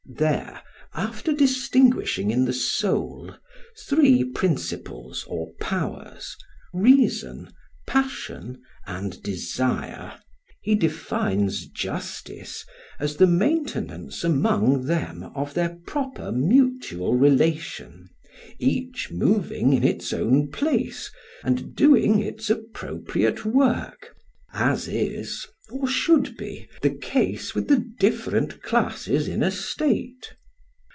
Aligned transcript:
There, 0.17 0.61
after 0.93 1.31
distinguishing 1.31 2.31
in 2.31 2.43
the 2.45 2.51
soul 2.53 3.33
three 3.87 4.23
principles 4.25 5.23
or 5.27 5.53
powers, 5.61 6.35
reason, 6.73 7.51
passion, 7.87 8.61
and 8.85 9.21
desire, 9.23 10.19
he 10.61 10.75
defines 10.75 11.65
justice 11.65 12.65
as 12.99 13.15
the 13.15 13.25
maintenance 13.25 14.23
among 14.25 14.83
them 14.85 15.31
of 15.33 15.53
their 15.53 15.77
proper 15.87 16.31
mutual 16.31 17.15
relation, 17.15 18.09
each 18.59 19.11
moving 19.11 19.71
in 19.73 19.83
its 19.83 20.11
own 20.11 20.51
place 20.51 21.09
and 21.43 21.73
doing 21.73 22.19
its 22.21 22.49
appropriate 22.49 23.45
work 23.45 24.13
as 24.53 24.89
is, 24.89 25.47
or 25.69 25.87
should 25.87 26.35
be, 26.35 26.67
the 26.81 26.89
case 26.89 27.55
with 27.55 27.69
the 27.69 27.89
different 28.01 28.61
classes 28.61 29.25
in 29.29 29.41
a 29.41 29.49
state. 29.49 30.35